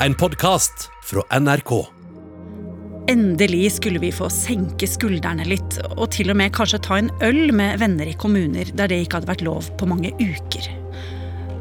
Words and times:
En 0.00 0.14
podkast 0.14 0.90
fra 1.04 1.22
NRK. 1.40 1.70
Endelig 3.08 3.70
skulle 3.72 4.00
vi 4.02 4.10
få 4.12 4.26
senke 4.28 4.84
skuldrene 4.84 5.46
litt, 5.48 5.78
og 5.96 6.10
til 6.12 6.34
og 6.34 6.36
med 6.36 6.52
kanskje 6.52 6.82
ta 6.84 6.98
en 7.00 7.08
øl 7.24 7.48
med 7.56 7.80
venner 7.80 8.10
i 8.10 8.16
kommuner 8.20 8.68
der 8.76 8.92
det 8.92 8.98
ikke 9.06 9.22
hadde 9.22 9.30
vært 9.30 9.44
lov 9.46 9.70
på 9.80 9.88
mange 9.88 10.10
uker. 10.20 10.68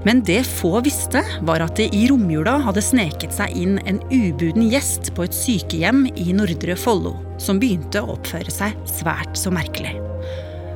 Men 0.04 0.20
det 0.28 0.42
få 0.50 0.84
visste, 0.84 1.24
var 1.48 1.64
at 1.64 1.80
det 1.80 1.88
i 1.96 2.04
romjula 2.12 2.58
hadde 2.68 2.84
sneket 2.84 3.32
seg 3.38 3.56
inn 3.56 3.80
en 3.88 4.04
ubuden 4.12 4.68
gjest 4.68 5.14
på 5.16 5.24
et 5.24 5.40
sykehjem 5.40 6.04
i 6.20 6.36
Nordre 6.36 6.76
Follo, 6.76 7.16
som 7.40 7.64
begynte 7.64 8.04
å 8.04 8.18
oppføre 8.18 8.52
seg 8.52 8.76
svært 8.98 9.40
så 9.40 9.56
merkelig. 9.56 9.96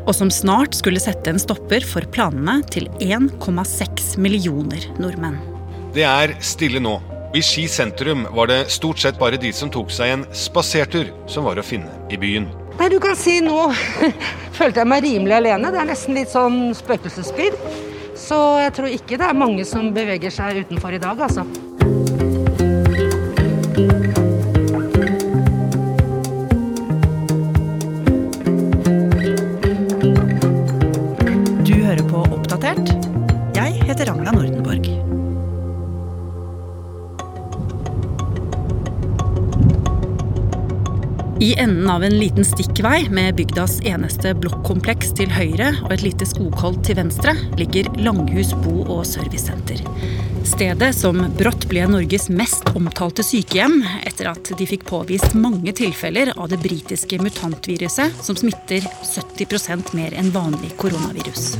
Og 0.07 0.15
som 0.15 0.31
snart 0.31 0.79
skulle 0.79 1.03
sette 1.03 1.35
en 1.35 1.43
stopper 1.43 1.83
for 1.83 2.07
planene 2.15 2.61
til 2.71 2.87
1,6 3.03 4.15
millioner 4.15 4.93
nordmenn. 4.95 5.41
Det 5.91 6.07
er 6.07 6.39
stille 6.39 6.79
nå. 6.79 7.01
I 7.33 7.41
Ski 7.41 7.67
sentrum 7.67 8.27
var 8.31 8.47
det 8.47 8.71
stort 8.71 8.99
sett 8.99 9.19
bare 9.19 9.37
de 9.37 9.51
som 9.53 9.69
tok 9.69 9.91
seg 9.93 10.13
en 10.15 10.23
spasertur, 10.33 11.11
som 11.29 11.45
var 11.45 11.61
å 11.61 11.65
finne 11.65 11.91
i 12.09 12.17
byen. 12.17 12.47
Nei, 12.79 12.87
du 12.89 12.97
kan 13.03 13.13
si 13.19 13.37
nå 13.45 13.67
følte 14.57 14.81
jeg 14.81 14.89
meg 14.89 15.05
rimelig 15.05 15.37
alene. 15.37 15.69
Det 15.69 15.77
er 15.77 15.91
nesten 15.91 16.17
litt 16.17 16.33
sånn 16.33 16.73
spøkelsesspyd. 16.73 17.59
Så 18.17 18.39
jeg 18.63 18.73
tror 18.79 18.89
ikke 18.95 19.21
det 19.21 19.29
er 19.29 19.37
mange 19.37 19.67
som 19.67 19.93
beveger 19.93 20.33
seg 20.33 20.63
utenfor 20.65 20.97
i 20.97 21.03
dag, 21.05 21.21
altså. 21.29 21.45
I 41.49 41.55
enden 41.55 41.89
av 41.89 42.03
en 42.03 42.19
liten 42.19 42.45
stikkvei 42.45 43.07
med 43.09 43.35
bygdas 43.35 43.79
eneste 43.81 44.35
blokkompleks 44.37 45.15
til 45.17 45.31
høyre 45.33 45.71
og 45.87 45.95
et 45.95 46.03
lite 46.05 46.27
skoghold 46.29 46.77
til 46.85 46.99
venstre, 46.99 47.33
ligger 47.57 47.89
Langhus 47.97 48.51
bo- 48.61 48.85
og 48.85 49.01
servicesenter. 49.09 49.81
Stedet 50.45 50.91
som 50.93 51.17
brått 51.39 51.65
ble 51.71 51.87
Norges 51.89 52.29
mest 52.29 52.69
omtalte 52.77 53.25
sykehjem 53.25 53.81
etter 54.05 54.29
at 54.29 54.53
de 54.61 54.69
fikk 54.69 54.85
påvist 54.91 55.33
mange 55.33 55.73
tilfeller 55.73 56.35
av 56.35 56.53
det 56.53 56.61
britiske 56.61 57.17
mutantviruset 57.17 58.21
som 58.21 58.37
smitter 58.37 58.85
70% 59.09 59.97
mer 59.97 60.13
enn 60.21 60.29
vanlig 60.35 60.75
koronavirus. 60.77 61.55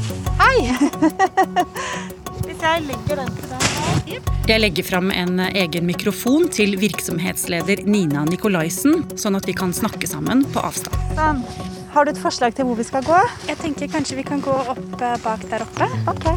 Hvis 2.45 2.61
jeg 2.63 2.85
legger 2.87 3.19
den 3.19 3.33
til 3.37 3.51
deg 3.51 4.49
Jeg 4.49 4.61
legger 4.63 4.85
fram 4.87 5.11
en 5.13 5.41
egen 5.49 5.87
mikrofon 5.87 6.47
til 6.53 6.77
virksomhetsleder 6.81 7.83
Nina 7.89 8.23
Nikolaisen, 8.29 9.03
sånn 9.19 9.37
at 9.39 9.47
vi 9.49 9.55
kan 9.57 9.73
snakke 9.75 10.09
sammen 10.09 10.45
på 10.53 10.63
avstand. 10.63 10.95
Sånn. 11.17 11.43
Har 11.89 12.05
du 12.05 12.11
et 12.11 12.21
forslag 12.21 12.53
til 12.57 12.67
hvor 12.69 12.77
vi 12.77 12.85
skal 12.85 13.01
gå? 13.05 13.17
Jeg 13.49 13.57
tenker 13.63 13.89
kanskje 13.89 14.19
vi 14.19 14.25
kan 14.27 14.43
gå 14.45 14.53
opp 14.53 15.01
eh, 15.01 15.15
bak 15.23 15.45
der 15.49 15.65
oppe. 15.65 15.87
Ok. 16.11 16.27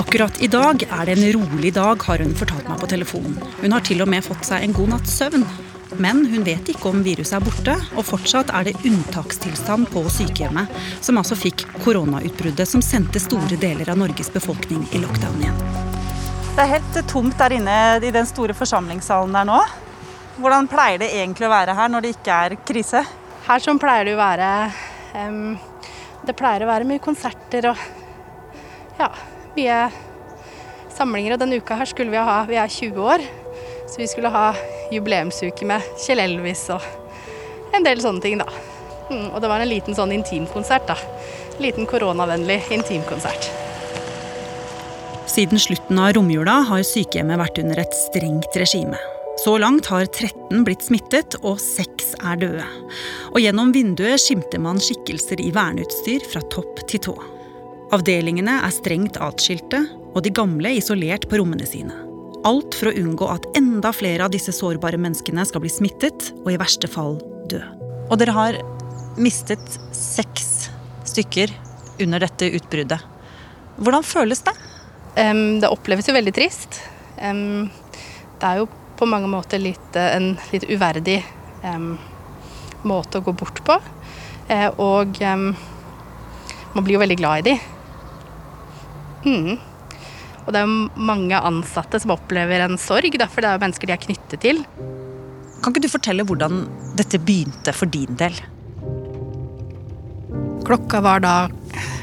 Akkurat 0.00 0.40
i 0.40 0.48
dag 0.48 0.80
er 0.88 1.04
det 1.10 1.18
en 1.18 1.26
rolig 1.36 1.74
dag, 1.76 2.00
har 2.08 2.24
hun 2.24 2.32
fortalt 2.38 2.68
meg 2.70 2.80
på 2.80 2.88
telefonen. 2.94 3.36
Hun 3.60 3.76
har 3.76 3.84
til 3.84 4.00
og 4.00 4.08
med 4.10 4.24
fått 4.24 4.48
seg 4.48 4.64
en 4.64 4.76
god 4.76 4.94
natts 4.96 5.18
søvn. 5.20 5.44
Men 6.02 6.24
hun 6.26 6.42
vet 6.44 6.68
ikke 6.72 6.90
om 6.90 7.02
viruset 7.06 7.36
er 7.38 7.44
borte, 7.44 7.74
og 7.94 8.06
fortsatt 8.08 8.50
er 8.56 8.66
det 8.66 8.74
unntakstilstand 8.82 9.86
på 9.92 10.02
sykehjemmet, 10.10 10.70
som 11.04 11.20
altså 11.20 11.38
fikk 11.38 11.66
koronautbruddet 11.84 12.66
som 12.68 12.82
sendte 12.82 13.22
store 13.22 13.58
deler 13.60 13.90
av 13.92 14.00
Norges 14.00 14.32
befolkning 14.34 14.82
i 14.92 15.02
lockdown 15.02 15.42
igjen. 15.44 15.60
Det 16.54 16.62
er 16.62 16.72
helt 16.76 16.98
eh, 16.98 17.06
tomt 17.10 17.36
der 17.38 17.56
inne 17.56 17.76
i 17.98 18.10
den 18.14 18.26
store 18.30 18.54
forsamlingssalen 18.54 19.34
der 19.34 19.46
nå. 19.48 19.60
Hvordan 20.38 20.68
pleier 20.70 20.98
det 21.02 21.12
egentlig 21.14 21.46
å 21.46 21.52
være 21.52 21.74
her 21.78 21.90
når 21.90 22.04
det 22.04 22.12
ikke 22.16 22.40
er 22.46 22.56
krise? 22.66 23.04
Her 23.46 23.62
sånn 23.62 23.78
pleier 23.82 24.06
det 24.08 24.16
å 24.16 24.18
være 24.22 24.48
um, 25.18 25.54
Det 26.24 26.34
pleier 26.38 26.64
å 26.64 26.70
være 26.70 26.86
mye 26.88 27.02
konserter 27.02 27.68
og 27.70 27.82
ja, 28.98 29.10
mye 29.54 29.78
samlinger. 30.94 31.34
Og 31.34 31.42
denne 31.42 31.58
uka 31.58 31.78
her 31.78 31.90
skulle 31.90 32.14
vi 32.14 32.22
ha 32.22 32.38
Vi 32.48 32.58
er 32.58 32.70
20 32.70 33.10
år, 33.14 33.26
så 33.86 34.00
vi 34.00 34.08
skulle 34.08 34.32
ha 34.32 34.52
jubileumsuke 34.92 35.66
med 35.68 35.82
Kjell 36.00 36.22
Elvis 36.24 36.66
og 36.74 36.84
en 37.74 37.86
del 37.86 38.00
sånne 38.02 38.22
ting, 38.22 38.38
da. 38.38 38.48
Mm, 39.10 39.32
og 39.34 39.40
det 39.42 39.50
var 39.50 39.60
en 39.60 39.70
liten 39.70 39.96
sånn 39.96 40.14
intimkonsert, 40.14 40.86
da. 40.88 40.96
Liten 41.62 41.88
koronavennlig 41.90 42.60
intimkonsert. 42.74 43.50
Siden 45.30 45.58
slutten 45.58 45.98
av 45.98 46.12
romjula 46.14 46.60
har 46.68 46.84
sykehjemmet 46.86 47.40
vært 47.40 47.58
under 47.62 47.82
et 47.82 47.96
strengt 47.98 48.56
regime. 48.60 48.98
Så 49.42 49.56
langt 49.58 49.88
har 49.90 50.06
13 50.06 50.62
blitt 50.66 50.84
smittet, 50.86 51.34
og 51.42 51.58
6 51.58 52.14
er 52.22 52.38
døde. 52.38 52.66
Og 53.32 53.40
gjennom 53.42 53.74
vinduet 53.74 54.22
skimter 54.22 54.62
man 54.62 54.78
skikkelser 54.78 55.42
i 55.42 55.50
verneutstyr 55.54 56.22
fra 56.30 56.44
topp 56.54 56.84
til 56.86 57.02
tå. 57.10 57.16
Avdelingene 57.94 58.60
er 58.62 58.74
strengt 58.74 59.18
atskilte, 59.22 59.82
og 60.14 60.22
de 60.22 60.30
gamle 60.34 60.76
isolert 60.78 61.26
på 61.26 61.42
rommene 61.42 61.66
sine. 61.66 62.03
Alt 62.44 62.76
for 62.76 62.90
å 62.90 62.96
unngå 63.00 63.26
at 63.32 63.46
enda 63.56 63.88
flere 63.96 64.26
av 64.26 64.32
disse 64.34 64.52
sårbare 64.52 64.98
menneskene 65.00 65.46
skal 65.48 65.62
bli 65.64 65.70
smittet, 65.72 66.28
og 66.42 66.50
i 66.52 66.58
verste 66.60 66.90
fall 66.92 67.16
dø. 67.48 67.62
Og 68.10 68.18
dere 68.20 68.34
har 68.36 68.58
mistet 69.16 69.64
seks 69.96 70.68
stykker 71.08 71.54
under 72.04 72.20
dette 72.26 72.50
utbruddet. 72.58 73.00
Hvordan 73.80 74.04
føles 74.04 74.44
det? 74.44 74.54
Um, 75.16 75.60
det 75.62 75.72
oppleves 75.72 76.10
jo 76.10 76.16
veldig 76.16 76.36
trist. 76.36 76.82
Um, 77.16 77.70
det 78.42 78.50
er 78.50 78.60
jo 78.60 78.68
på 78.98 79.08
mange 79.08 79.30
måter 79.30 79.62
litt, 79.62 79.96
en 79.96 80.34
litt 80.52 80.68
uverdig 80.68 81.22
um, 81.64 81.94
måte 82.84 83.22
å 83.22 83.24
gå 83.24 83.32
bort 83.40 83.64
på. 83.64 83.80
Uh, 84.50 84.68
og 84.84 85.16
man 85.24 86.84
blir 86.84 86.98
jo 86.98 87.06
veldig 87.06 87.22
glad 87.22 87.40
i 87.40 87.54
de. 87.54 87.60
Mm. 89.24 89.54
Og 90.44 90.52
det 90.52 90.60
er 90.60 90.68
jo 90.68 91.04
mange 91.08 91.38
ansatte 91.40 92.00
som 92.02 92.12
opplever 92.14 92.64
en 92.64 92.76
sorg, 92.80 93.16
da, 93.20 93.28
for 93.30 93.40
det 93.40 93.50
er 93.50 93.56
jo 93.56 93.64
mennesker 93.64 93.88
de 93.88 93.96
er 93.96 94.02
knyttet 94.02 94.42
til. 94.44 94.60
Kan 95.64 95.72
ikke 95.72 95.86
du 95.86 95.92
fortelle 95.92 96.26
hvordan 96.28 96.66
dette 96.98 97.20
begynte 97.22 97.72
for 97.72 97.88
din 97.88 98.18
del? 98.20 98.36
Klokka 100.64 101.00
var 101.04 101.24
da 101.24 101.34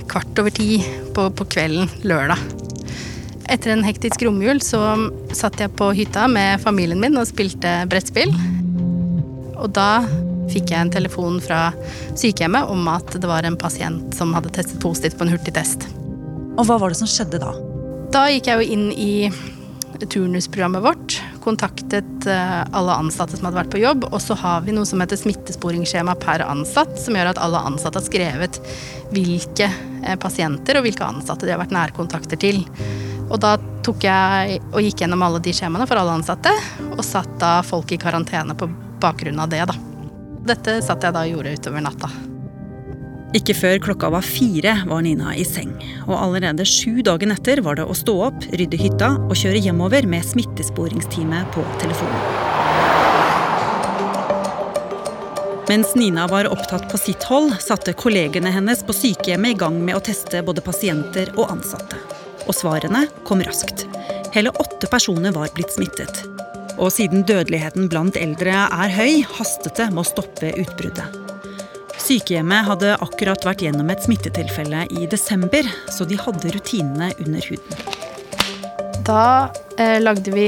kvart 0.10 0.42
over 0.42 0.54
ti 0.54 0.82
på, 1.16 1.28
på 1.38 1.48
kvelden 1.54 1.90
lørdag. 2.06 2.42
Etter 3.52 3.74
en 3.74 3.86
hektisk 3.86 4.24
romjul 4.26 4.62
så 4.64 4.80
satt 5.36 5.60
jeg 5.62 5.74
på 5.78 5.92
hytta 5.98 6.28
med 6.32 6.62
familien 6.64 7.02
min 7.02 7.20
og 7.20 7.30
spilte 7.30 7.82
brettspill. 7.92 8.34
Og 9.62 9.70
da 9.76 10.04
fikk 10.52 10.72
jeg 10.74 10.88
en 10.88 10.94
telefon 10.94 11.38
fra 11.44 11.70
sykehjemmet 12.18 12.72
om 12.72 12.88
at 12.92 13.14
det 13.18 13.30
var 13.30 13.46
en 13.48 13.60
pasient 13.60 14.16
som 14.18 14.34
hadde 14.36 14.54
testet 14.56 14.82
positivt 14.84 15.20
på 15.20 15.28
en 15.28 15.36
hurtigtest. 15.36 15.86
Og 16.58 16.66
hva 16.68 16.80
var 16.82 16.92
det 16.92 17.00
som 17.02 17.10
skjedde 17.10 17.42
da? 17.44 17.54
Da 18.12 18.26
gikk 18.28 18.50
jeg 18.50 18.60
jo 18.60 18.74
inn 18.76 18.90
i 18.92 19.12
turnusprogrammet 20.12 20.84
vårt, 20.84 21.14
kontaktet 21.44 22.26
eh, 22.28 22.64
alle 22.76 22.96
ansatte 23.00 23.38
som 23.38 23.48
hadde 23.48 23.60
vært 23.62 23.72
på 23.72 23.80
jobb, 23.80 24.08
og 24.10 24.18
så 24.20 24.36
har 24.36 24.66
vi 24.66 24.74
noe 24.76 24.88
som 24.90 25.00
heter 25.00 25.20
smittesporingsskjema 25.20 26.18
per 26.20 26.44
ansatt, 26.44 26.98
som 27.00 27.16
gjør 27.16 27.30
at 27.32 27.40
alle 27.40 27.62
ansatte 27.70 28.02
har 28.02 28.08
skrevet 28.10 28.60
hvilke 29.14 29.70
eh, 29.70 30.18
pasienter 30.20 30.80
og 30.80 30.88
hvilke 30.88 31.08
ansatte 31.08 31.48
de 31.48 31.54
har 31.54 31.62
vært 31.62 31.76
nærkontakter 31.76 32.42
til. 32.42 32.66
Og 33.30 33.38
da 33.46 33.54
tok 33.86 34.04
jeg 34.04 34.60
og 34.74 34.82
gikk 34.84 35.06
gjennom 35.06 35.24
alle 35.24 35.40
de 35.46 35.54
skjemaene 35.56 35.88
for 35.88 36.02
alle 36.02 36.18
ansatte, 36.20 36.52
og 36.90 37.06
satt 37.08 37.32
da 37.40 37.60
folk 37.64 37.96
i 37.96 38.02
karantene 38.02 38.58
på 38.60 38.68
bakgrunn 39.02 39.40
av 39.40 39.54
det, 39.54 39.64
da. 39.72 39.78
Dette 40.52 40.82
satt 40.84 41.08
jeg 41.08 41.16
da 41.16 41.24
og 41.24 41.38
gjorde 41.38 41.56
utover 41.62 41.88
natta. 41.88 42.12
Ikke 43.32 43.54
før 43.56 43.78
klokka 43.80 44.10
var 44.12 44.26
fire 44.28 44.74
var 44.90 45.04
Nina 45.06 45.32
i 45.40 45.46
seng, 45.48 45.72
og 46.04 46.18
allerede 46.18 46.66
sju 46.68 47.00
dagen 47.08 47.32
etter 47.32 47.62
var 47.64 47.78
det 47.80 47.86
å 47.88 47.96
stå 47.96 48.16
opp, 48.28 48.44
rydde 48.60 48.80
hytta 48.82 49.14
og 49.24 49.38
kjøre 49.40 49.62
hjemover 49.64 50.08
med 50.10 50.26
smittesporingsteamet 50.28 51.54
på 51.56 51.64
telefonen. 51.80 52.50
Mens 55.72 55.94
Nina 55.96 56.26
var 56.28 56.50
opptatt 56.52 56.90
på 56.92 57.00
sitt 57.00 57.24
hold, 57.30 57.54
satte 57.64 57.94
kollegene 57.96 58.52
hennes 58.52 58.84
på 58.84 58.98
sykehjemmet 58.98 59.56
i 59.56 59.60
gang 59.62 59.80
med 59.80 59.96
å 59.96 60.04
teste 60.04 60.44
både 60.44 60.60
pasienter 60.66 61.32
og 61.38 61.54
ansatte. 61.54 62.02
Og 62.50 62.58
svarene 62.58 63.06
kom 63.24 63.40
raskt. 63.48 63.86
Hele 64.36 64.52
åtte 64.60 64.92
personer 64.92 65.32
var 65.32 65.54
blitt 65.56 65.72
smittet. 65.72 66.26
Og 66.76 66.92
siden 66.92 67.24
dødeligheten 67.24 67.88
blant 67.88 68.20
eldre 68.20 68.66
er 68.68 68.96
høy, 69.00 69.22
hastet 69.38 69.80
det 69.80 69.88
med 69.94 70.04
å 70.04 70.10
stoppe 70.12 70.52
utbruddet. 70.52 71.21
Sykehjemmet 72.02 72.66
hadde 72.66 72.96
akkurat 73.04 73.44
vært 73.46 73.62
gjennom 73.66 73.90
et 73.94 74.02
smittetilfelle 74.04 74.88
i 74.98 75.08
desember, 75.12 75.68
så 75.94 76.08
de 76.10 76.18
hadde 76.18 76.54
rutinene 76.56 77.12
under 77.22 77.46
huden. 77.46 77.84
Da 79.06 79.24
eh, 79.78 80.00
lagde 80.02 80.34
vi 80.34 80.48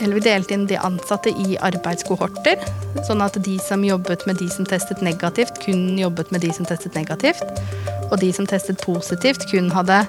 eller 0.00 0.18
vi 0.18 0.24
delte 0.24 0.54
inn 0.54 0.66
de 0.68 0.76
ansatte 0.76 1.30
i 1.30 1.56
arbeidskohorter. 1.64 2.60
Sånn 3.06 3.22
at 3.24 3.36
de 3.46 3.56
som 3.62 3.84
jobbet 3.86 4.26
med 4.28 4.36
de 4.42 4.48
som 4.52 4.66
testet 4.68 5.00
negativt, 5.04 5.60
kun 5.62 5.98
jobbet 5.98 6.32
med 6.34 6.44
de 6.44 6.50
som 6.52 6.66
testet 6.68 6.96
negativt. 6.98 7.44
Og 8.10 8.18
de 8.20 8.30
som 8.36 8.46
testet 8.48 8.82
positivt, 8.84 9.46
kun 9.50 9.70
hadde 9.72 10.02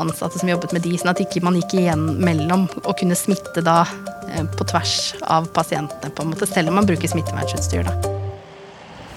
ansatte 0.00 0.40
som 0.40 0.52
jobbet 0.52 0.74
med 0.76 0.84
de, 0.86 0.94
sånn 1.00 1.12
at 1.12 1.22
ikke 1.24 1.42
man 1.44 1.58
gikk 1.58 1.76
igjen 1.80 2.06
mellom 2.22 2.68
og 2.84 2.94
kunne 3.00 3.18
smitte 3.18 3.64
da 3.66 3.82
eh, 4.30 4.46
på 4.56 4.68
tvers 4.70 4.96
av 5.26 5.50
pasientene, 5.56 6.12
på 6.14 6.24
en 6.24 6.32
måte, 6.34 6.48
selv 6.48 6.72
om 6.72 6.80
man 6.80 6.88
bruker 6.88 7.10
smittevernutstyr. 7.10 7.90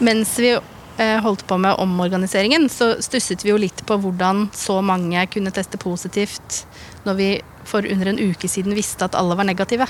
Mens 0.04 0.34
vi 0.42 0.56
holdt 0.98 1.48
på 1.50 1.58
med 1.58 1.80
omorganiseringen, 1.82 2.68
så 2.70 2.92
stusset 3.02 3.42
vi 3.42 3.50
jo 3.50 3.58
litt 3.58 3.80
på 3.90 3.98
hvordan 3.98 4.48
så 4.54 4.76
mange 4.86 5.24
kunne 5.34 5.54
teste 5.56 5.80
positivt 5.82 6.60
når 7.08 7.18
vi 7.18 7.30
for 7.66 7.86
under 7.90 8.12
en 8.12 8.20
uke 8.20 8.50
siden 8.50 8.76
visste 8.78 9.06
at 9.08 9.16
alle 9.18 9.36
var 9.36 9.48
negative. 9.48 9.88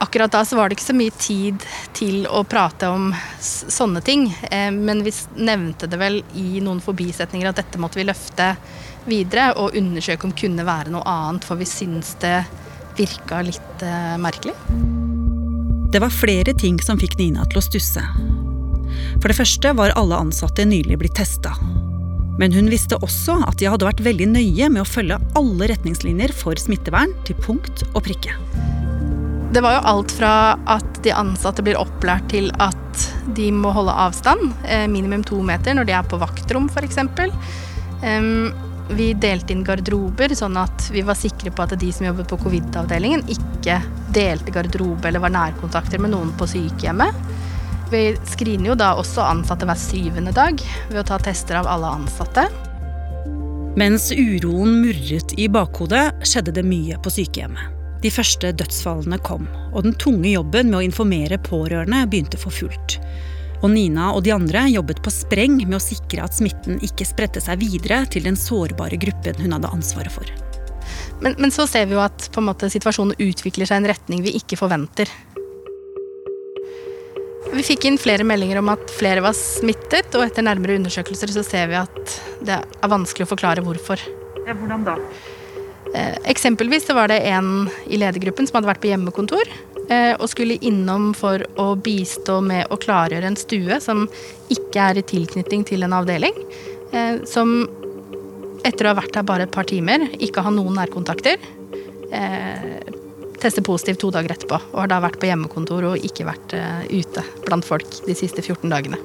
Akkurat 0.00 0.32
da 0.32 0.44
så 0.44 0.56
var 0.56 0.68
det 0.68 0.78
ikke 0.78 0.86
så 0.86 0.96
mye 0.96 1.12
tid 1.20 1.64
til 1.92 2.22
å 2.24 2.40
prate 2.48 2.88
om 2.88 3.10
sånne 3.40 4.00
ting, 4.00 4.30
eh, 4.50 4.70
men 4.72 5.04
vi 5.04 5.12
nevnte 5.36 5.90
det 5.92 6.00
vel 6.00 6.22
i 6.40 6.62
noen 6.64 6.80
forbisetninger 6.80 7.50
at 7.50 7.60
dette 7.60 7.80
måtte 7.80 8.00
vi 8.00 8.08
løfte 8.08 8.54
videre 9.04 9.50
og 9.60 9.76
undersøke 9.76 10.24
om 10.24 10.32
kunne 10.32 10.64
være 10.64 10.94
noe 10.94 11.04
annet, 11.04 11.44
for 11.44 11.60
vi 11.60 11.68
syns 11.68 12.14
det 12.24 12.38
virka 12.96 13.44
litt 13.44 13.84
eh, 13.84 14.16
merkelig. 14.20 14.56
Det 15.92 16.00
var 16.00 16.12
flere 16.14 16.56
ting 16.56 16.80
som 16.80 17.00
fikk 17.00 17.18
Nina 17.20 17.44
til 17.50 17.60
å 17.60 17.66
stusse. 17.68 18.04
For 19.20 19.30
det 19.30 19.38
første 19.38 19.72
var 19.78 19.94
alle 19.98 20.18
ansatte 20.26 20.66
nylig 20.68 20.98
blitt 21.00 21.16
testa. 21.18 21.54
Men 22.40 22.54
hun 22.56 22.70
visste 22.72 22.96
også 23.04 23.40
at 23.44 23.58
de 23.60 23.68
hadde 23.68 23.84
vært 23.84 24.00
veldig 24.04 24.30
nøye 24.32 24.70
med 24.72 24.82
å 24.82 24.88
følge 24.88 25.18
alle 25.36 25.68
retningslinjer 25.72 26.32
for 26.36 26.56
smittevern 26.60 27.12
til 27.28 27.36
punkt 27.44 27.84
og 27.90 28.02
prikke. 28.06 28.36
Det 29.50 29.60
var 29.64 29.76
jo 29.76 29.86
alt 29.90 30.12
fra 30.14 30.32
at 30.70 31.02
de 31.04 31.12
ansatte 31.12 31.64
blir 31.66 31.78
opplært 31.80 32.28
til 32.30 32.52
at 32.62 33.06
de 33.36 33.48
må 33.52 33.72
holde 33.74 33.92
avstand, 33.92 34.52
eh, 34.64 34.86
minimum 34.88 35.24
to 35.26 35.40
meter 35.42 35.74
når 35.74 35.88
de 35.88 35.96
er 35.98 36.06
på 36.06 36.20
vaktrom 36.22 36.70
f.eks. 36.70 37.00
Vi 38.90 39.12
delte 39.22 39.54
inn 39.54 39.62
garderober, 39.62 40.32
sånn 40.34 40.56
at 40.58 40.88
vi 40.90 41.04
var 41.06 41.14
sikre 41.18 41.52
på 41.54 41.62
at 41.62 41.76
de 41.78 41.90
som 41.94 42.08
jobbet 42.08 42.30
på 42.30 42.40
covid-avdelingen, 42.40 43.22
ikke 43.30 43.76
delte 44.10 44.50
garderobe 44.54 45.06
eller 45.06 45.22
var 45.22 45.30
nærkontakter 45.34 46.02
med 46.02 46.10
noen 46.10 46.32
på 46.38 46.48
sykehjemmet. 46.50 47.14
Vi 47.90 48.02
screener 48.30 48.70
jo 48.70 48.74
da 48.78 48.92
også 48.94 49.24
ansatte 49.26 49.66
hver 49.66 49.78
syvende 49.78 50.30
dag 50.34 50.60
ved 50.92 51.00
å 51.00 51.06
ta 51.08 51.16
tester 51.18 51.58
av 51.58 51.66
alle 51.66 51.90
ansatte. 51.98 52.46
Mens 53.78 54.10
uroen 54.14 54.76
murret 54.82 55.34
i 55.38 55.48
bakhodet, 55.50 56.04
skjedde 56.26 56.54
det 56.54 56.64
mye 56.66 56.98
på 57.02 57.10
sykehjemmet. 57.14 57.76
De 58.00 58.10
første 58.14 58.52
dødsfallene 58.56 59.18
kom, 59.26 59.44
og 59.74 59.84
den 59.84 59.96
tunge 60.00 60.30
jobben 60.30 60.70
med 60.70 60.78
å 60.78 60.84
informere 60.86 61.38
pårørende 61.42 62.04
begynte 62.10 62.38
for 62.40 62.54
fullt. 62.54 62.96
Og 63.60 63.68
Nina 63.74 64.12
og 64.14 64.22
de 64.24 64.32
andre 64.32 64.64
jobbet 64.72 65.02
på 65.04 65.12
spreng 65.12 65.58
med 65.66 65.76
å 65.76 65.82
sikre 65.82 66.24
at 66.24 66.36
smitten 66.38 66.78
ikke 66.86 67.04
spredte 67.04 67.42
seg 67.44 67.60
videre 67.60 68.04
til 68.10 68.24
den 68.24 68.38
sårbare 68.40 68.96
gruppen 69.02 69.42
hun 69.42 69.58
hadde 69.58 69.72
ansvaret 69.74 70.14
for. 70.14 70.30
Men, 71.20 71.36
men 71.36 71.52
så 71.52 71.66
ser 71.68 71.90
vi 71.90 71.98
jo 71.98 72.00
at 72.02 72.30
måte, 72.40 72.70
situasjonen 72.72 73.18
utvikler 73.20 73.68
seg 73.68 73.76
i 73.76 73.82
en 73.82 73.90
retning 73.92 74.24
vi 74.24 74.38
ikke 74.38 74.58
forventer. 74.62 75.10
Vi 77.48 77.62
fikk 77.64 77.86
inn 77.88 77.98
flere 78.00 78.24
meldinger 78.26 78.60
om 78.60 78.68
at 78.72 78.92
flere 78.92 79.22
var 79.24 79.34
smittet, 79.36 80.12
og 80.14 80.26
etter 80.26 80.44
nærmere 80.44 80.76
undersøkelser 80.78 81.32
så 81.32 81.44
ser 81.46 81.70
vi 81.70 81.78
at 81.80 82.16
det 82.44 82.56
er 82.60 82.92
vanskelig 82.92 83.26
å 83.26 83.30
forklare 83.32 83.64
hvorfor. 83.64 84.02
Ja, 84.46 84.54
hvordan 84.54 84.84
da? 84.86 84.96
Eh, 85.94 86.16
eksempelvis 86.30 86.86
så 86.86 86.94
var 86.94 87.10
det 87.10 87.22
en 87.32 87.66
i 87.90 87.98
ledergruppen 87.98 88.46
som 88.46 88.58
hadde 88.60 88.70
vært 88.70 88.82
på 88.84 88.90
hjemmekontor 88.92 89.48
eh, 89.90 90.12
og 90.12 90.28
skulle 90.30 90.60
innom 90.62 91.10
for 91.18 91.42
å 91.58 91.72
bistå 91.74 92.38
med 92.44 92.70
å 92.70 92.78
klargjøre 92.78 93.32
en 93.32 93.38
stue 93.40 93.80
som 93.82 94.04
ikke 94.52 94.84
er 94.84 95.00
i 95.00 95.06
tilknytning 95.16 95.64
til 95.66 95.82
en 95.86 95.96
avdeling. 95.96 96.36
Eh, 96.92 97.24
som 97.26 97.64
etter 98.68 98.86
å 98.86 98.92
ha 98.92 99.00
vært 99.00 99.16
her 99.16 99.26
bare 99.26 99.48
et 99.48 99.54
par 99.54 99.66
timer, 99.66 100.04
ikke 100.20 100.44
har 100.44 100.54
noen 100.54 100.76
nærkontakter. 100.78 101.40
Tester 103.40 103.64
positivt 103.64 104.02
to 104.02 104.10
dager 104.12 104.34
etterpå 104.34 104.58
og 104.58 104.82
har 104.82 104.90
da 104.92 105.00
vært 105.00 105.20
på 105.20 105.30
hjemmekontor 105.30 105.92
og 105.92 106.04
ikke 106.04 106.28
vært 106.28 106.52
ute 106.92 107.24
blant 107.46 107.64
folk 107.64 108.02
de 108.04 108.16
siste 108.18 108.44
14 108.44 108.68
dagene. 108.68 109.00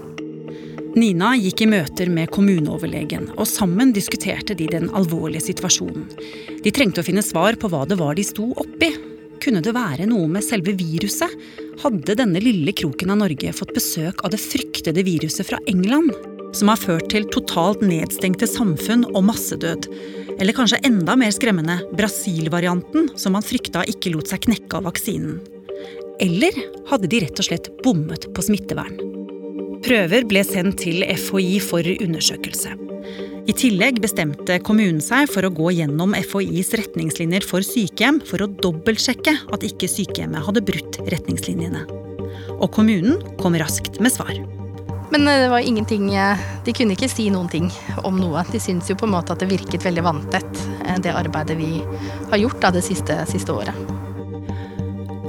Nina 0.96 1.34
gikk 1.36 1.66
i 1.66 1.68
møter 1.68 2.08
med 2.08 2.30
kommuneoverlegen, 2.32 3.34
og 3.36 3.50
sammen 3.52 3.90
diskuterte 3.92 4.56
de 4.56 4.70
den 4.72 4.86
alvorlige 4.96 5.44
situasjonen. 5.50 6.06
De 6.64 6.72
trengte 6.72 7.04
å 7.04 7.08
finne 7.08 7.24
svar 7.26 7.58
på 7.60 7.68
hva 7.72 7.82
det 7.90 7.98
var 8.00 8.16
de 8.16 8.24
sto 8.24 8.48
oppi. 8.64 8.94
Kunne 9.44 9.60
det 9.60 9.76
være 9.76 10.08
noe 10.08 10.30
med 10.32 10.46
selve 10.48 10.72
viruset? 10.80 11.36
Hadde 11.84 12.16
denne 12.16 12.40
lille 12.40 12.72
kroken 12.72 13.12
av 13.12 13.20
Norge 13.26 13.52
fått 13.58 13.76
besøk 13.76 14.24
av 14.24 14.31
det 14.31 14.40
fryktede 14.40 15.04
viruset 15.04 15.52
fra 15.52 15.60
England? 15.68 16.35
Som 16.56 16.72
har 16.72 16.80
ført 16.80 17.10
til 17.12 17.28
totalt 17.34 17.81
nedstengte 17.84 18.48
samfunn 18.48 19.04
og 19.12 19.25
massedød. 19.28 19.90
Eller 20.40 20.56
kanskje 20.56 20.80
enda 20.88 21.18
mer 21.19 21.34
skremmende, 21.36 21.81
Brasil-varianten, 22.00 23.10
som 23.19 23.36
man 23.36 23.44
frykta 23.46 23.84
ikke 23.92 24.13
lot 24.13 24.31
seg 24.31 24.46
knekke 24.48 24.80
av 24.80 24.88
vaksinen. 24.88 25.42
Eller 26.24 26.56
hadde 26.90 27.12
de 27.12 27.22
rett 27.25 27.44
og 27.44 27.50
slett 27.50 27.69
bommet 27.84 28.30
på 28.31 28.48
smittevern? 28.48 28.96
Prøver 29.86 30.25
ble 30.28 30.42
sendt 30.48 30.80
til 30.86 31.04
FHI 31.04 31.60
for 31.63 31.86
undersøkelse. 31.86 32.72
I 33.46 33.54
tillegg 33.54 34.00
bestemte 34.02 34.57
kommunen 34.66 35.04
seg 35.04 35.28
for 35.30 35.46
å 35.46 35.54
gå 35.54 35.75
gjennom 35.75 36.16
FHIs 36.18 36.72
retningslinjer 36.80 37.46
for 37.46 37.66
sykehjem 37.66 38.18
for 38.25 38.42
å 38.42 38.50
dobbeltsjekke 38.63 39.36
at 39.54 39.68
ikke 39.68 39.92
sykehjemmet 39.92 40.48
hadde 40.48 40.66
brutt 40.66 40.98
retningslinjene. 41.12 41.86
Og 42.57 42.69
kommunen 42.74 43.22
kom 43.38 43.60
raskt 43.60 44.02
med 44.02 44.16
svar. 44.16 44.34
Men 45.10 45.28
eh, 45.28 45.40
det 45.40 45.50
var 45.50 45.60
ingenting 45.60 46.16
eh, 46.16 46.38
De 46.66 46.74
kunne 46.74 46.96
ikke 46.96 47.10
si 47.12 47.28
noen 47.34 47.50
ting 47.52 47.69
om 48.04 48.18
noe. 48.19 48.44
De 48.52 48.62
syntes 48.62 48.90
jo 48.90 48.98
på 49.00 49.07
en 49.07 49.16
måte 49.16 49.36
at 49.36 49.44
det 49.44 49.52
virket 49.52 49.86
veldig 49.86 50.06
vanntett, 50.06 50.63
eh, 50.86 50.98
det 51.02 51.13
arbeidet 51.13 51.57
vi 51.60 51.78
har 52.31 52.42
gjort 52.42 52.62
da, 52.63 52.74
det 52.75 52.86
siste, 52.86 53.19
siste 53.30 53.54
året. 53.54 53.94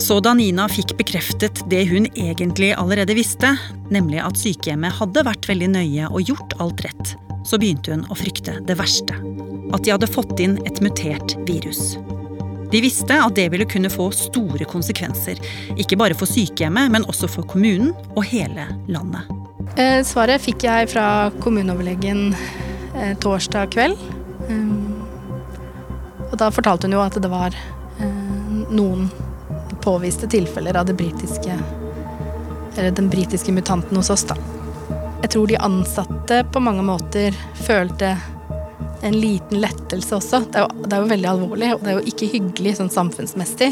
Så 0.03 0.19
da 0.21 0.35
Nina 0.37 0.67
fikk 0.69 0.93
bekreftet 0.99 1.63
det 1.71 1.87
hun 1.89 2.05
egentlig 2.13 2.75
allerede 2.77 3.17
visste, 3.17 3.55
nemlig 3.89 4.21
at 4.21 4.37
sykehjemmet 4.37 4.99
hadde 4.99 5.25
vært 5.25 5.49
veldig 5.49 5.71
nøye 5.73 6.11
og 6.11 6.33
gjort 6.33 6.53
alt 6.61 6.83
rett, 6.85 7.15
så 7.49 7.57
begynte 7.57 7.95
hun 7.95 8.05
å 8.13 8.19
frykte 8.19 8.59
det 8.69 8.77
verste. 8.77 9.17
At 9.73 9.87
de 9.87 9.95
hadde 9.95 10.11
fått 10.11 10.37
inn 10.45 10.59
et 10.69 10.83
mutert 10.85 11.39
virus. 11.49 11.97
De 12.71 12.83
visste 12.83 13.17
at 13.23 13.39
det 13.39 13.49
ville 13.55 13.67
kunne 13.71 13.91
få 13.93 14.11
store 14.15 14.69
konsekvenser. 14.69 15.41
Ikke 15.81 15.99
bare 15.99 16.19
for 16.19 16.29
sykehjemmet, 16.29 16.93
men 16.93 17.09
også 17.09 17.31
for 17.31 17.49
kommunen 17.49 17.95
og 18.17 18.27
hele 18.29 18.69
landet. 18.91 19.36
Eh, 19.75 20.03
svaret 20.07 20.43
fikk 20.45 20.65
jeg 20.65 20.91
fra 20.93 21.07
kommuneoverlegen 21.43 22.31
eh, 22.33 23.17
torsdag 23.21 23.73
kveld. 23.75 23.99
Um, 24.49 25.03
og 26.31 26.37
da 26.39 26.53
fortalte 26.55 26.87
hun 26.87 26.95
jo 26.95 27.03
at 27.03 27.17
det 27.19 27.31
var 27.33 27.57
eh, 27.57 28.53
noen 28.71 29.09
påviste 29.83 30.29
tilfeller 30.31 30.77
av 30.79 30.87
det 30.87 30.95
britiske 30.99 31.55
Eller 32.77 32.91
den 32.95 33.09
britiske 33.11 33.53
mutanten 33.53 33.97
hos 33.97 34.11
oss, 34.11 34.27
da. 34.29 34.37
Jeg 35.23 35.33
tror 35.33 35.47
de 35.51 35.59
ansatte 35.59 36.43
på 36.53 36.61
mange 36.61 36.85
måter 36.85 37.37
følte 37.67 38.17
en 39.03 39.17
liten 39.17 39.61
lettelse 39.63 40.17
også. 40.17 40.43
Det 40.53 40.61
er, 40.61 40.67
jo, 40.67 40.85
det 40.85 40.93
er 40.93 41.03
jo 41.03 41.13
veldig 41.13 41.31
alvorlig, 41.31 41.71
og 41.75 41.83
det 41.83 41.93
er 41.93 41.97
jo 41.99 42.11
ikke 42.13 42.29
hyggelig 42.35 42.77
sånn 42.79 42.93
samfunnsmessig. 42.93 43.71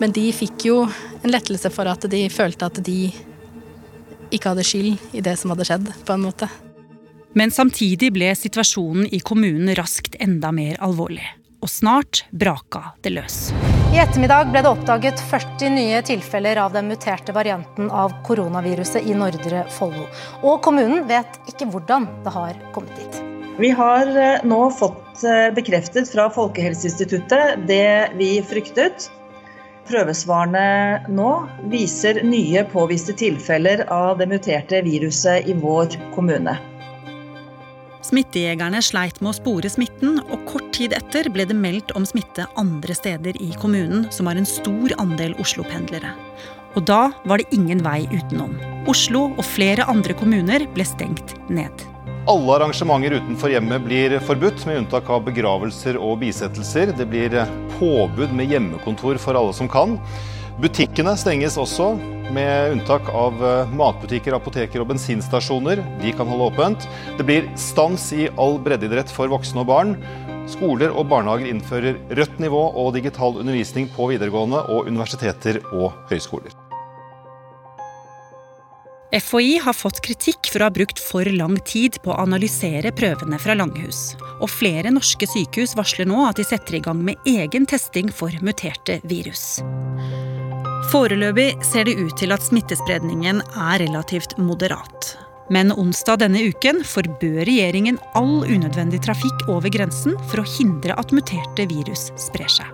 Men 0.00 0.12
de 0.16 0.26
fikk 0.34 0.66
jo 0.68 0.80
en 1.22 1.32
lettelse 1.32 1.70
for 1.72 1.88
at 1.90 2.04
de 2.10 2.26
følte 2.32 2.68
at 2.68 2.80
de 2.84 2.98
ikke 4.30 4.52
hadde 4.52 4.66
skyld 4.66 5.16
i 5.16 5.24
det 5.24 5.36
som 5.40 5.52
hadde 5.54 5.66
skjedd, 5.68 5.90
på 6.06 6.16
en 6.16 6.24
måte. 6.26 6.48
Men 7.36 7.52
samtidig 7.52 8.12
ble 8.16 8.30
situasjonen 8.32 9.10
i 9.12 9.20
kommunen 9.20 9.74
raskt 9.76 10.16
enda 10.24 10.52
mer 10.56 10.78
alvorlig. 10.84 11.26
Og 11.60 11.68
snart 11.68 12.24
braka 12.30 12.92
det 13.04 13.12
løs. 13.16 13.36
I 13.92 14.00
ettermiddag 14.02 14.50
ble 14.52 14.60
det 14.64 14.70
oppdaget 14.72 15.20
40 15.30 15.70
nye 15.72 16.00
tilfeller 16.04 16.58
av 16.60 16.74
den 16.74 16.88
muterte 16.90 17.32
varianten 17.36 17.90
av 17.92 18.12
koronaviruset 18.26 19.04
i 19.08 19.14
Nordre 19.16 19.64
Follo. 19.72 20.08
Og 20.42 20.60
kommunen 20.64 21.06
vet 21.08 21.38
ikke 21.48 21.68
hvordan 21.72 22.08
det 22.24 22.32
har 22.34 22.58
kommet 22.74 22.96
dit. 23.00 23.20
Vi 23.56 23.70
har 23.72 24.10
eh, 24.20 24.42
nå 24.44 24.58
fått 24.76 25.22
eh, 25.24 25.48
bekreftet 25.56 26.10
fra 26.12 26.26
Folkehelseinstituttet 26.32 27.62
det 27.68 28.12
vi 28.18 28.34
fryktet. 28.44 29.08
Prøvesvarene 29.86 31.08
nå 31.14 31.32
viser 31.70 32.18
nye 32.26 32.64
påviste 32.72 33.14
tilfeller 33.14 33.84
av 33.92 34.16
det 34.18 34.26
muterte 34.30 34.80
viruset 34.82 35.46
i 35.46 35.54
vår 35.60 35.94
kommune. 36.16 36.56
Smittejegerne 38.06 38.78
sleit 38.86 39.18
med 39.18 39.32
å 39.32 39.36
spore 39.38 39.70
smitten, 39.70 40.20
og 40.30 40.44
kort 40.46 40.68
tid 40.74 40.94
etter 40.94 41.26
ble 41.34 41.46
det 41.48 41.56
meldt 41.58 41.90
om 41.98 42.06
smitte 42.06 42.46
andre 42.58 42.94
steder 42.94 43.38
i 43.42 43.50
kommunen, 43.58 44.06
som 44.14 44.30
har 44.30 44.38
en 44.38 44.46
stor 44.46 44.94
andel 45.02 45.34
Oslo-pendlere. 45.42 46.12
Og 46.76 46.86
da 46.86 47.08
var 47.26 47.42
det 47.42 47.50
ingen 47.56 47.82
vei 47.82 48.04
utenom. 48.12 48.54
Oslo 48.90 49.30
og 49.32 49.44
flere 49.46 49.86
andre 49.90 50.14
kommuner 50.18 50.66
ble 50.74 50.86
stengt 50.86 51.34
ned. 51.50 51.86
Alle 52.26 52.56
arrangementer 52.56 53.20
utenfor 53.20 53.52
hjemmet 53.52 53.84
blir 53.86 54.16
forbudt, 54.26 54.64
med 54.66 54.80
unntak 54.80 55.06
av 55.14 55.22
begravelser 55.28 55.94
og 55.94 56.16
bisettelser. 56.24 56.90
Det 56.98 57.06
blir 57.06 57.36
påbud 57.76 58.34
med 58.34 58.50
hjemmekontor 58.50 59.20
for 59.22 59.38
alle 59.38 59.54
som 59.54 59.70
kan. 59.70 59.94
Butikkene 60.58 61.14
stenges 61.20 61.54
også, 61.60 61.92
med 62.34 62.74
unntak 62.74 63.12
av 63.14 63.38
eh, 63.46 63.70
matbutikker, 63.78 64.34
apoteker 64.34 64.82
og 64.82 64.90
bensinstasjoner. 64.90 65.84
De 66.02 66.14
kan 66.18 66.26
holde 66.26 66.50
åpent. 66.50 66.90
Det 67.14 67.28
blir 67.28 67.46
stans 67.54 68.08
i 68.16 68.26
all 68.34 68.58
breddeidrett 68.58 69.14
for 69.14 69.30
voksne 69.30 69.62
og 69.62 69.70
barn. 69.70 69.94
Skoler 70.50 70.90
og 70.90 71.06
barnehager 71.12 71.54
innfører 71.54 72.02
rødt 72.10 72.42
nivå 72.42 72.66
og 72.74 72.94
digital 72.98 73.38
undervisning 73.38 73.86
på 73.94 74.10
videregående 74.16 74.66
og 74.66 74.90
universiteter 74.90 75.62
og 75.70 75.92
høyskoler. 76.10 76.65
FHI 79.20 79.58
har 79.64 79.72
fått 79.72 80.02
kritikk 80.04 80.50
for 80.52 80.60
å 80.60 80.66
ha 80.66 80.72
brukt 80.74 80.98
for 81.00 81.24
lang 81.32 81.54
tid 81.64 81.96
på 82.04 82.12
å 82.12 82.18
analysere 82.26 82.90
prøvene 82.92 83.38
fra 83.40 83.54
Langhus. 83.56 84.10
Og 84.44 84.50
flere 84.52 84.92
norske 84.92 85.28
sykehus 85.30 85.72
varsler 85.78 86.08
nå 86.10 86.18
at 86.26 86.36
de 86.36 86.44
setter 86.44 86.76
i 86.76 86.82
gang 86.84 87.00
med 87.06 87.30
egen 87.30 87.64
testing 87.70 88.10
for 88.12 88.34
muterte 88.44 88.98
virus. 89.08 89.62
Foreløpig 90.90 91.54
ser 91.64 91.88
det 91.88 91.96
ut 91.96 92.12
til 92.20 92.34
at 92.34 92.44
smittespredningen 92.44 93.40
er 93.40 93.80
relativt 93.86 94.36
moderat. 94.36 95.14
Men 95.48 95.72
onsdag 95.72 96.20
denne 96.24 96.42
uken 96.50 96.82
forbød 96.84 97.46
regjeringen 97.48 98.00
all 98.18 98.42
unødvendig 98.44 99.00
trafikk 99.06 99.46
over 99.48 99.72
grensen 99.72 100.18
for 100.26 100.42
å 100.42 100.48
hindre 100.58 100.98
at 100.98 101.14
muterte 101.14 101.68
virus 101.70 102.10
sprer 102.20 102.52
seg. 102.58 102.68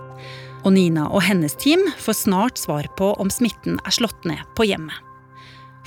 Og 0.67 0.75
Nina 0.75 1.07
og 1.11 1.23
hennes 1.27 1.55
team 1.61 1.87
får 2.03 2.21
snart 2.25 2.59
svar 2.59 2.91
på 2.99 3.15
om 3.23 3.31
smitten 3.31 3.79
er 3.85 4.01
slått 4.01 4.27
ned 4.27 4.43
på 4.57 4.67
hjemmet. 4.73 5.12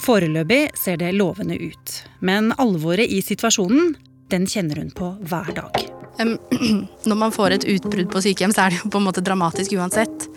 Foreløpig 0.02 0.76
ser 0.78 1.00
det 1.00 1.14
lovende 1.16 1.58
ut, 1.58 1.94
men 2.20 2.52
alvoret 2.62 3.08
i 3.10 3.22
situasjonen 3.24 3.96
den 4.34 4.48
kjenner 4.50 4.82
hun 4.82 4.92
på 4.96 5.14
hver 5.30 5.52
dag. 5.56 5.86
Når 7.10 7.18
man 7.18 7.34
får 7.34 7.56
et 7.56 7.68
utbrudd 7.76 8.12
på 8.12 8.22
sykehjem, 8.24 8.54
så 8.56 8.66
er 8.66 8.74
det 8.74 8.84
jo 8.84 8.92
på 8.92 9.02
en 9.02 9.08
måte 9.08 9.24
dramatisk 9.26 9.76
uansett. 9.78 10.28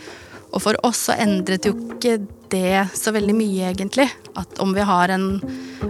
Og 0.48 0.62
for 0.64 0.78
oss 0.86 1.08
så 1.08 1.16
endret 1.20 1.68
jo 1.68 1.74
ikke 1.76 2.18
det 2.52 2.88
så 2.96 3.12
veldig 3.12 3.34
mye, 3.36 3.72
egentlig. 3.72 4.08
At 4.38 4.60
om 4.64 4.72
vi 4.76 4.86
har 4.86 5.12
en 5.12 5.28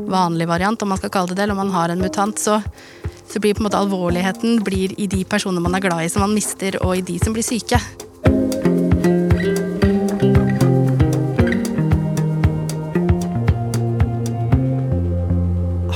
vanlig 0.09 0.49
variant, 0.51 0.83
om 0.83 0.93
man 0.95 0.99
skal 0.99 1.13
kalle 1.15 1.33
det 1.33 1.39
det, 1.39 1.47
eller 1.47 1.59
om 1.59 1.63
man 1.67 1.77
har 1.77 1.93
en 1.93 2.03
mutant, 2.03 2.39
så, 2.39 2.59
så 3.29 3.41
blir 3.43 3.55
på 3.55 3.63
en 3.63 3.69
måte 3.69 3.79
alvorligheten 3.79 4.63
i 4.97 5.07
de 5.07 5.25
personene 5.25 5.63
man 5.63 5.79
er 5.79 5.87
glad 5.87 6.05
i 6.05 6.11
som 6.13 6.27
man 6.27 6.35
mister, 6.35 6.81
og 6.83 6.97
i 6.99 7.07
de 7.07 7.19
som 7.23 7.37
blir 7.37 7.47
syke. 7.47 7.79